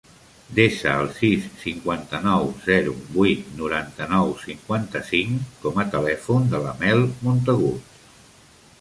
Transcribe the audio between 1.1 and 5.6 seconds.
sis, cinquanta-nou, zero, vuit, noranta-nou, cinquanta-cinc